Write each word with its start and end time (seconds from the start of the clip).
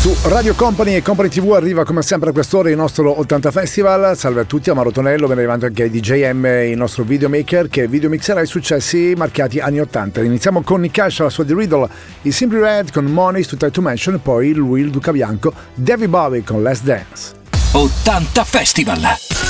Su 0.00 0.16
Radio 0.30 0.54
Company 0.54 0.94
e 0.94 1.02
Company 1.02 1.28
TV 1.28 1.52
arriva 1.52 1.84
come 1.84 2.00
sempre 2.00 2.30
a 2.30 2.32
quest'ora 2.32 2.70
il 2.70 2.76
nostro 2.76 3.18
80 3.18 3.50
Festival. 3.50 4.16
Salve 4.16 4.40
a 4.40 4.44
tutti, 4.44 4.70
Amaro 4.70 4.90
Tonello, 4.90 5.26
ben 5.26 5.36
arrivato 5.36 5.66
anche 5.66 5.82
ai 5.82 5.90
DJM, 5.90 6.46
il 6.70 6.76
nostro 6.78 7.04
videomaker 7.04 7.68
che 7.68 7.86
videomixerà 7.86 8.40
i 8.40 8.46
successi 8.46 9.12
marchiati 9.14 9.60
anni 9.60 9.78
80. 9.78 10.22
Iniziamo 10.22 10.62
con 10.62 10.80
Nick 10.80 10.94
Cash, 10.94 11.20
la 11.20 11.28
sua 11.28 11.44
The 11.44 11.54
Riddle, 11.54 11.86
i 12.22 12.32
Simply 12.32 12.60
Red 12.60 12.92
con 12.92 13.04
Money 13.04 13.44
to 13.44 13.58
Try 13.58 13.70
to 13.70 13.82
Mention 13.82 14.22
poi 14.22 14.54
lui, 14.54 14.80
il 14.80 14.90
Duca 14.90 15.12
Bianco, 15.12 15.52
David 15.74 16.08
Bowie 16.08 16.44
con 16.44 16.62
Let's 16.62 16.80
Dance. 16.80 17.34
80 17.72 18.44
Festival! 18.44 19.49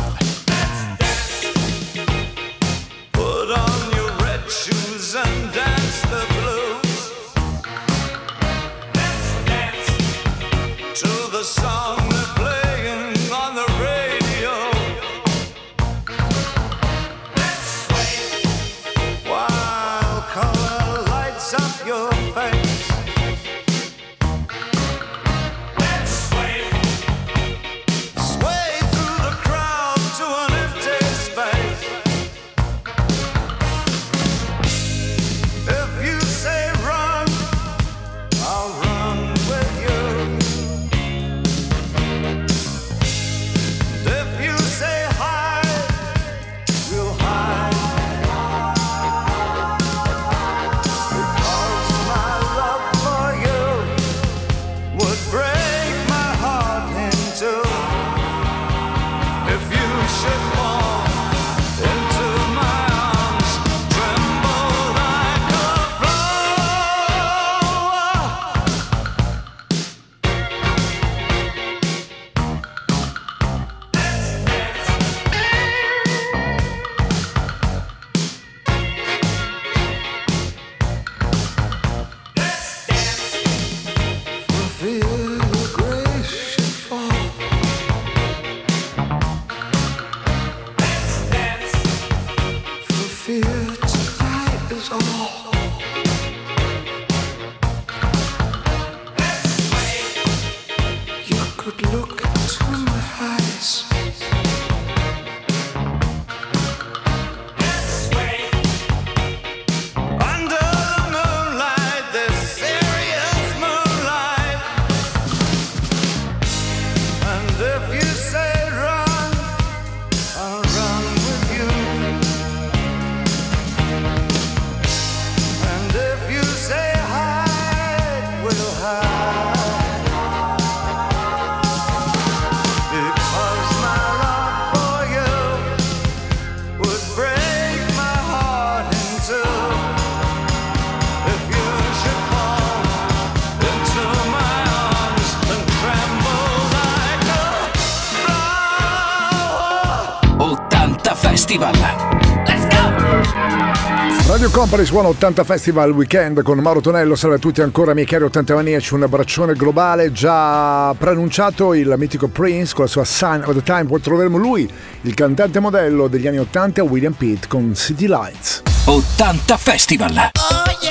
Company 154.51 154.85
suona 154.85 155.07
80 155.07 155.43
Festival 155.43 155.91
Weekend 155.91 156.43
con 156.43 156.59
Mauro 156.59 156.81
Tonello. 156.81 157.15
Salve 157.15 157.37
a 157.37 157.39
tutti 157.39 157.61
ancora, 157.61 157.93
miei 157.93 158.05
cari 158.05 158.25
80 158.25 158.53
maniaci. 158.53 158.93
Un 158.93 159.03
abbraccione 159.03 159.53
globale. 159.53 160.11
Già 160.11 160.93
preannunciato 160.93 161.73
il 161.73 161.93
mitico 161.97 162.27
Prince 162.27 162.73
con 162.75 162.85
la 162.85 162.89
sua 162.89 163.05
Sign 163.05 163.41
of 163.45 163.53
the 163.53 163.63
Time. 163.63 163.85
Poi 163.85 164.01
troveremo 164.01 164.37
lui, 164.37 164.69
il 165.01 165.13
cantante 165.13 165.59
modello 165.59 166.07
degli 166.07 166.27
anni 166.27 166.39
80, 166.39 166.83
William 166.83 167.13
Pitt 167.13 167.47
con 167.47 167.73
City 167.73 168.07
Lights. 168.07 168.61
80 168.85 169.57
Festival. 169.57 170.11
Oh 170.11 170.63
yeah. 170.81 170.90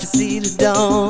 to 0.00 0.06
see 0.06 0.38
the 0.38 0.50
dawn. 0.58 1.05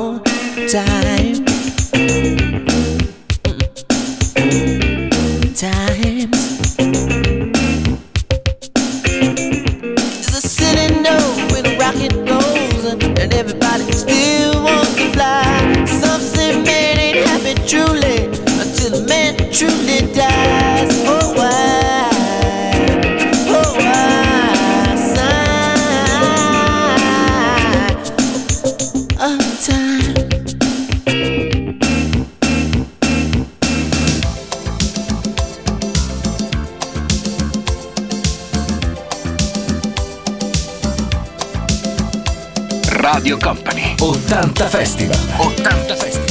Company. 43.39 43.95
80 43.99 44.69
Festival. 44.69 45.17
80 45.39 45.95
Festival. 45.95 46.26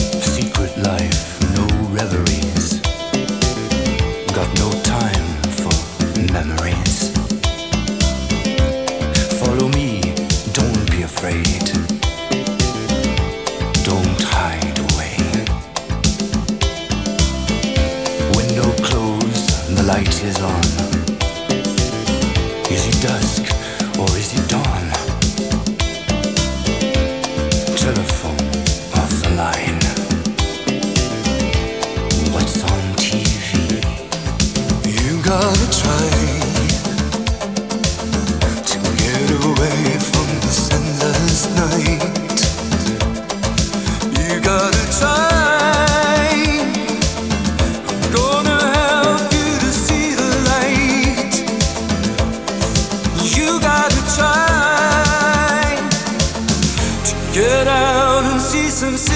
since 58.94 59.15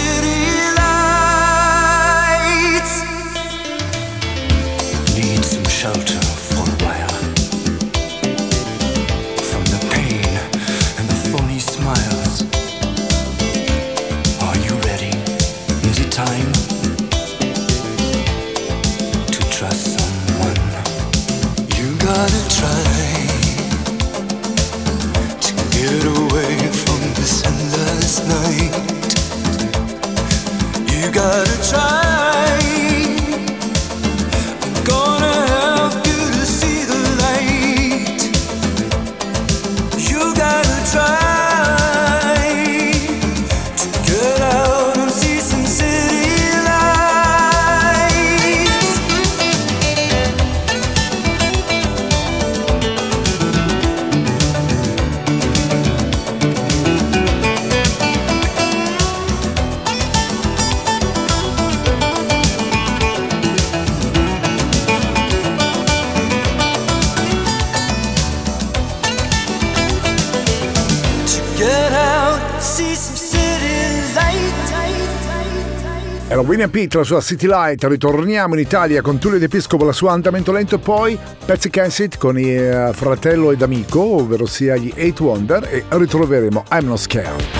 Era 76.30 76.42
William 76.42 76.70
Pitt, 76.70 76.94
la 76.94 77.02
sua 77.02 77.20
City 77.20 77.48
Light, 77.48 77.82
ritorniamo 77.82 78.54
in 78.54 78.60
Italia 78.60 79.02
con 79.02 79.18
Tullio 79.18 79.40
D'Episcopo, 79.40 79.84
la 79.84 79.90
sua 79.90 80.12
Andamento 80.12 80.52
Lento 80.52 80.76
e 80.76 80.78
poi 80.78 81.18
Patsy 81.44 81.70
Kensit 81.70 82.18
con 82.18 82.38
il 82.38 82.46
eh, 82.46 82.92
fratello 82.94 83.50
ed 83.50 83.62
amico, 83.62 84.00
ovvero 84.00 84.46
sia 84.46 84.76
gli 84.76 84.92
8 84.96 85.24
Wonder 85.24 85.64
e 85.68 85.84
ritroveremo 85.88 86.66
I'm 86.70 86.86
Not 86.86 86.98
Scared. 86.98 87.59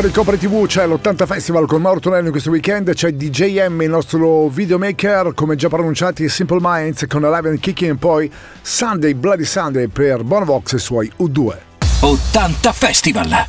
per 0.00 0.08
il 0.08 0.14
Copre 0.14 0.38
TV 0.38 0.66
c'è 0.66 0.86
l'80 0.86 1.26
Festival 1.26 1.66
con 1.66 1.82
Mauro 1.82 2.00
Tonello 2.00 2.30
questo 2.30 2.48
weekend, 2.48 2.94
c'è 2.94 3.12
DJM 3.12 3.82
il 3.82 3.90
nostro 3.90 4.48
videomaker, 4.48 5.34
come 5.34 5.56
già 5.56 5.68
pronunciati 5.68 6.26
Simple 6.26 6.58
Minds 6.62 7.04
con 7.06 7.22
Alive 7.22 7.50
and 7.50 7.60
Kicking 7.60 7.92
e 7.92 7.96
poi 7.96 8.32
Sunday 8.62 9.12
Bloody 9.12 9.44
Sunday 9.44 9.88
per 9.88 10.22
Bonovox 10.24 10.72
e 10.72 10.78
suoi 10.78 11.12
U2. 11.18 11.54
80 12.00 12.72
Festival! 12.72 13.44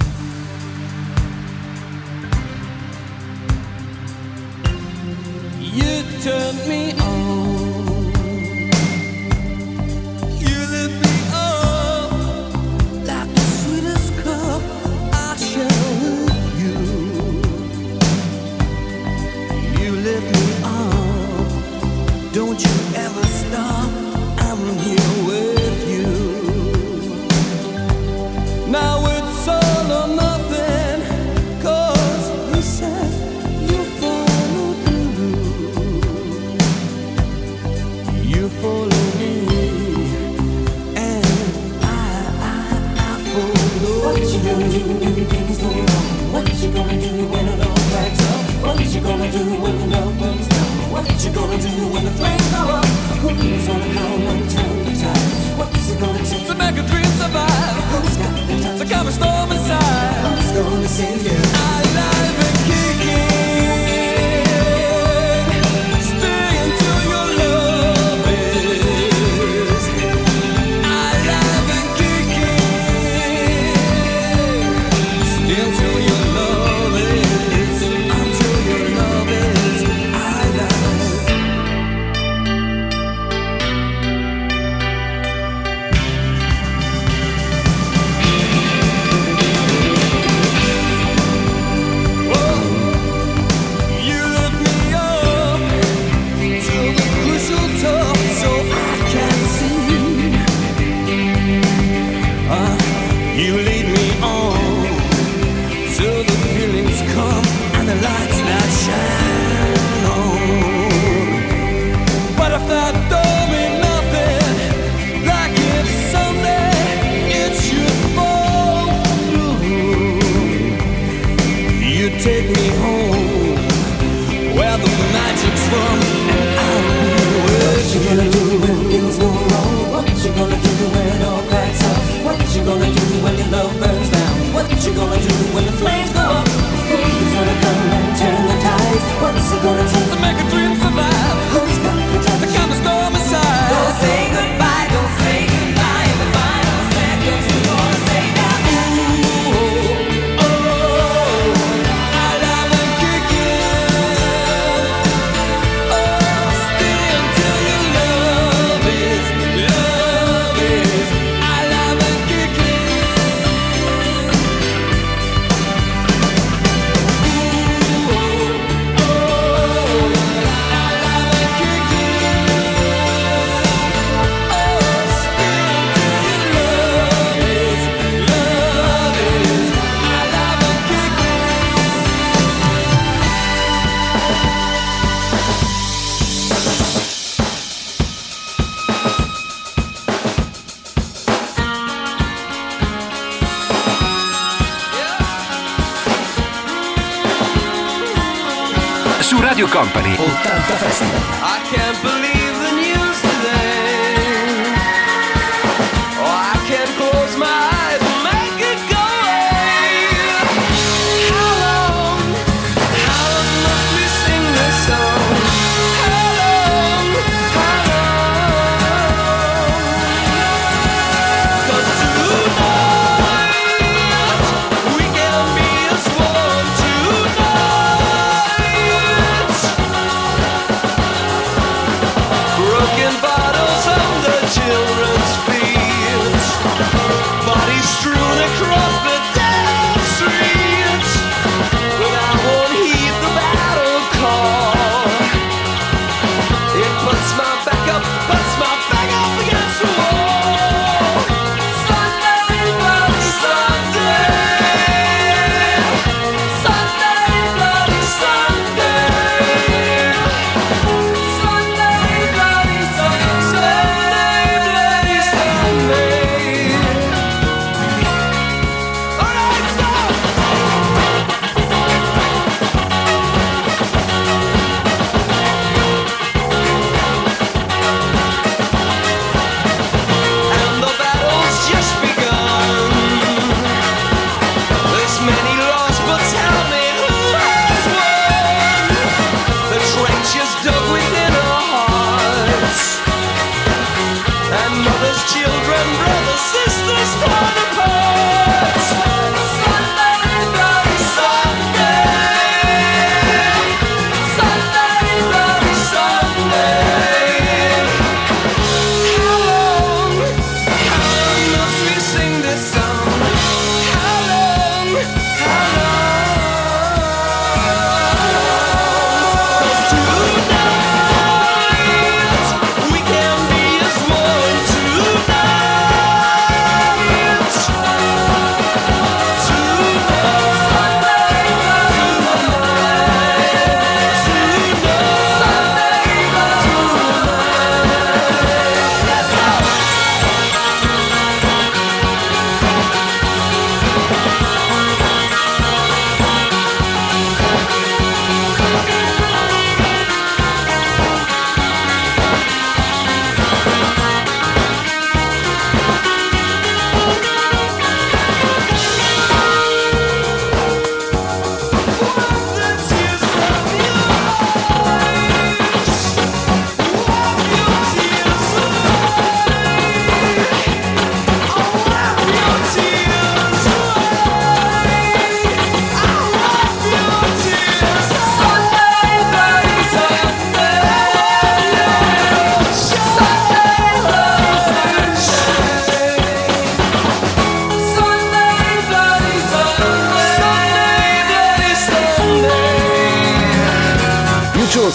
You 5.57 6.03
turned 6.21 6.67
me 6.67 6.93
on 6.99 7.20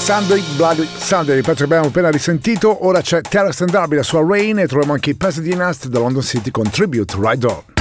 Sunday 0.07 0.40
Bloody 0.55 0.87
Sunday, 0.99 1.38
il 1.38 1.42
pezzo 1.42 1.57
che 1.57 1.64
abbiamo 1.64 1.87
appena 1.87 2.11
risentito, 2.11 2.87
ora 2.87 3.01
c'è 3.01 3.23
Terra 3.23 3.51
and 3.59 3.71
Darby, 3.71 3.97
la 3.97 4.05
sua 4.05 4.25
Rain 4.25 4.57
e 4.61 4.69
troviamo 4.69 4.92
anche 4.92 5.11
i 5.11 5.16
Pasadena 5.16 5.75
da 5.88 5.99
London 5.99 6.23
City 6.23 6.53
con 6.53 6.71
Tribute 6.71 7.16
Ride 7.19 7.47
On. 7.49 7.75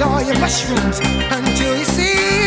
All 0.00 0.22
your 0.22 0.38
mushrooms 0.38 1.00
until 1.00 1.76
you 1.76 1.84
see. 1.84 2.41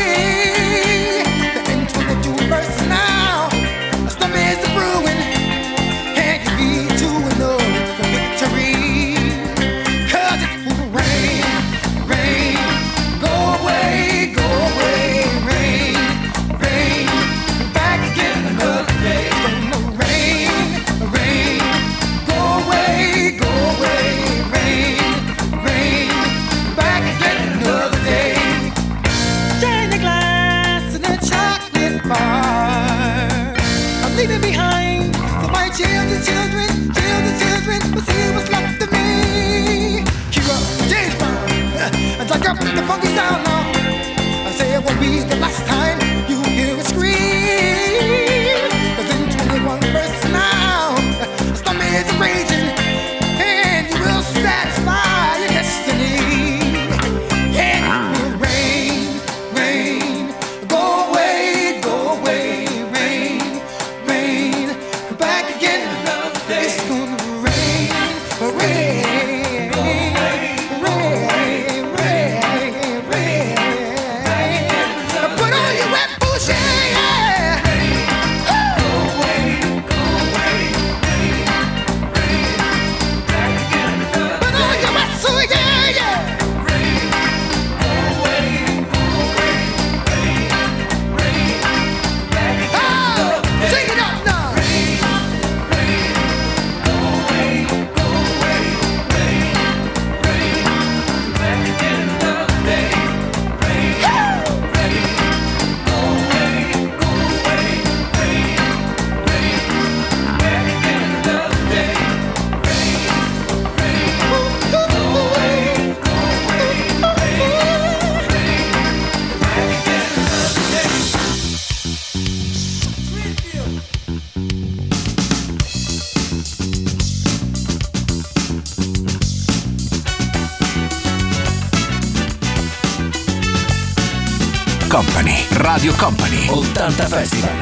80 136.86 137.08
Festival. 137.10 137.55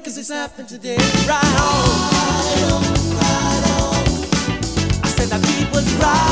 cause 0.00 0.16
it's 0.16 0.30
happened 0.30 0.68
today. 0.68 0.96
Right 1.26 1.44
on. 1.60 1.80
Right 2.12 2.72
on, 2.72 2.82
right 3.16 3.64
on. 3.76 5.04
I 5.04 5.08
said 5.08 5.28
that 5.28 5.42
people 5.44 5.82
right. 6.00 6.29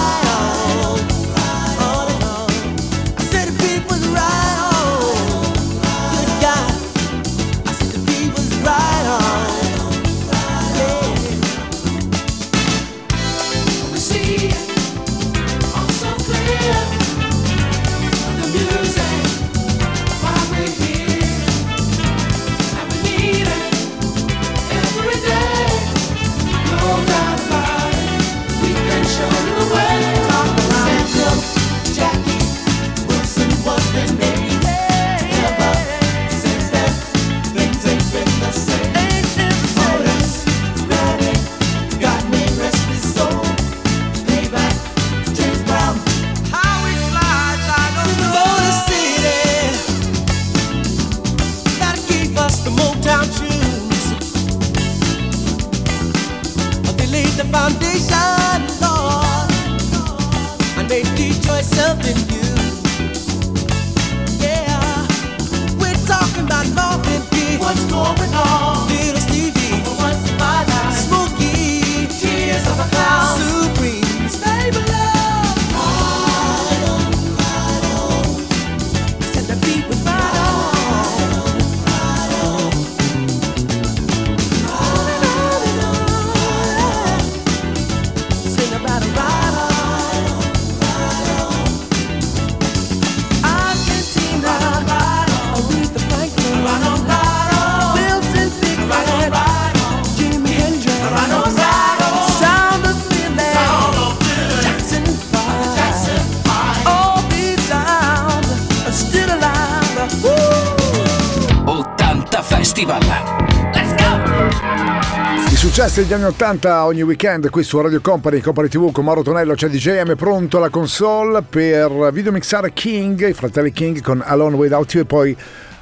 Successi 115.98 116.12
degli 116.12 116.12
anni 116.12 116.24
80 116.32 116.84
ogni 116.84 117.02
weekend 117.02 117.50
qui 117.50 117.64
su 117.64 117.80
Radio 117.80 118.00
Company, 118.00 118.40
Company 118.40 118.68
TV 118.68 118.92
con 118.92 119.04
Mauro 119.04 119.22
Tonello, 119.22 119.54
c'è 119.54 119.68
DJM 119.68 120.14
pronto 120.14 120.58
alla 120.58 120.68
console 120.68 121.42
per 121.42 122.12
videomixare 122.12 122.72
King, 122.72 123.26
i 123.26 123.32
fratelli 123.32 123.72
King 123.72 124.00
con 124.00 124.22
Alone 124.24 124.54
Without 124.54 124.92
You 124.92 125.02
e 125.02 125.06
poi 125.06 125.37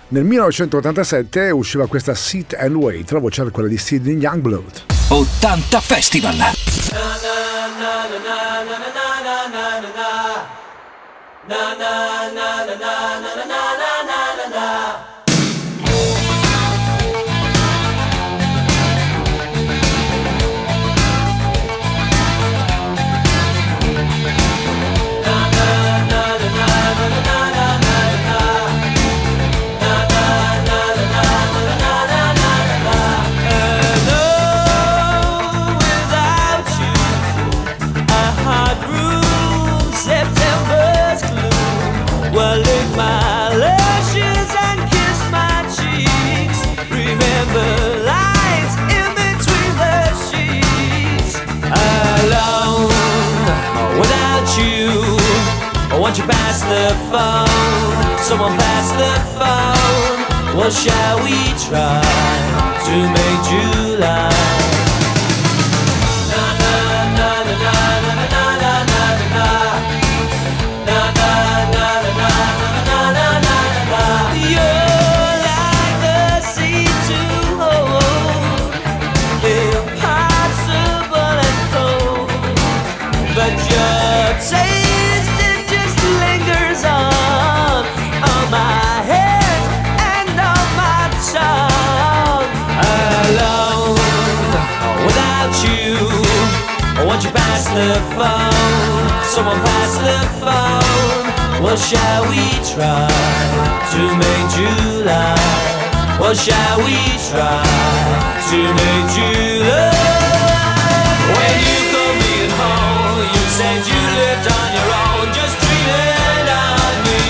nel 0.09 0.25
1987 0.25 1.51
usciva 1.51 1.87
questa 1.87 2.15
Sit 2.15 2.55
and 2.59 2.77
Wait, 2.77 3.11
la 3.11 3.19
voce 3.19 3.43
era 3.43 3.51
quella 3.51 3.69
di 3.69 3.77
Sidney 3.77 4.17
Youngblood. 4.17 4.85
80 5.09 5.81
Festival. 5.81 6.37
without 14.57 15.16
the 56.69 56.95
phone? 57.11 58.19
Someone 58.19 58.57
pass 58.59 58.91
the 59.03 59.15
phone. 59.39 60.57
What 60.57 60.73
shall 60.73 61.23
we 61.23 61.39
try 61.67 62.03
to 62.87 62.97
make 63.17 63.41
July? 63.49 64.33
You're 74.49 74.97
like 83.37 83.76
the 97.77 98.01
phone? 98.17 99.05
Someone 99.23 99.61
pass 99.61 99.93
the 100.01 100.19
phone. 100.41 101.63
Well, 101.63 101.77
shall 101.77 102.25
we 102.33 102.41
try 102.73 103.05
to 103.93 104.01
make 104.17 104.47
July? 104.57 105.37
What 106.17 106.37
shall 106.37 106.79
we 106.81 106.97
try 107.29 107.61
to 108.49 108.59
make 108.81 109.07
July? 109.13 109.93
When 111.37 111.57
you 111.69 111.79
come 111.93 112.21
in 112.41 112.49
home, 112.57 113.21
you 113.35 113.45
said 113.59 113.81
you 113.85 114.01
lived 114.21 114.47
on 114.57 114.69
your 114.79 114.91
own, 115.05 115.27
just 115.37 115.55
dreaming 115.61 116.49
on 116.49 116.95
me. 117.05 117.25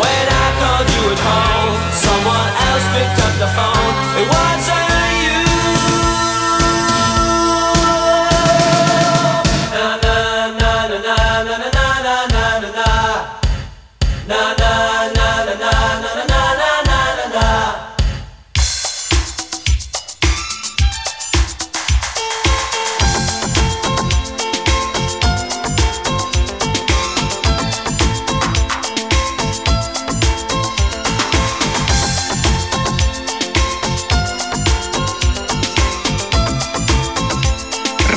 When 0.00 0.24
I 0.28 0.46
called 0.60 0.88
you 0.96 1.04
at 1.16 1.20
home, 1.32 1.80
someone 1.96 2.50
else 2.68 2.86
picked 2.92 3.18
up 3.24 3.34
the 3.40 3.48
phone. 3.56 4.41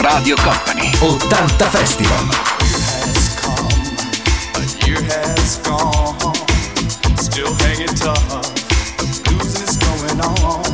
Radio 0.06 0.36
Company 0.36 0.92
80 1.02 1.66
Festival. 1.72 2.46
still 7.18 7.54
hanging 7.56 7.88
tough. 7.88 9.32
Losing 9.32 9.64
is 9.64 9.78
going 9.78 10.22
on. 10.22 10.65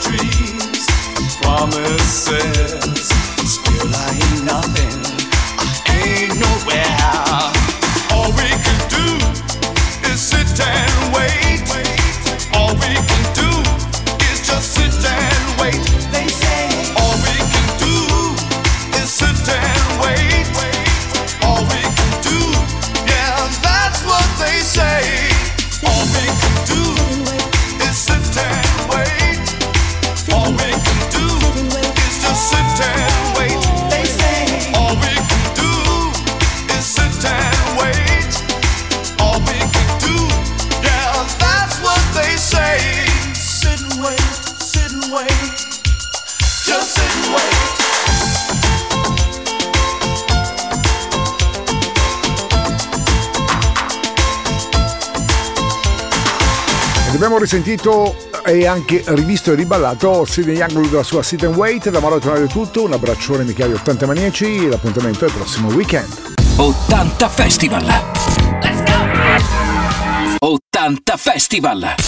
Dreams, 0.00 0.86
promises. 1.42 3.08
Still 3.46 3.90
I 3.94 4.10
ain't 4.14 4.44
nothing, 4.44 5.00
I 5.60 5.96
ain't 6.06 6.34
nowhere. 6.38 6.98
All 8.12 8.30
we 8.32 8.48
can 8.66 8.80
do 8.88 9.06
is 10.10 10.20
sit 10.20 10.60
and 10.60 11.14
wait. 11.14 11.64
All 12.54 12.74
we 12.74 12.94
can 12.94 13.33
risentito 57.44 58.16
e 58.44 58.66
anche 58.66 59.02
rivisto 59.06 59.52
e 59.52 59.54
riballato 59.54 60.24
Sidney 60.24 60.56
Young 60.56 60.88
della 60.88 61.02
sua 61.02 61.22
Sit 61.22 61.44
and 61.44 61.54
Wait. 61.54 61.90
Da 61.90 62.00
Mauro 62.00 62.18
Tonale 62.18 62.44
è 62.44 62.48
tutto. 62.48 62.84
Un 62.84 62.92
abbraccione 62.92 63.44
Michele 63.44 63.74
80 63.74 64.06
Maniaci. 64.06 64.68
L'appuntamento 64.68 65.24
è 65.24 65.28
il 65.28 65.34
prossimo 65.34 65.68
weekend. 65.70 66.08
80 66.56 67.28
Festival. 67.28 67.84
Let's 68.62 68.82
go! 68.82 70.48
80 70.48 71.16
Festival. 71.16 72.04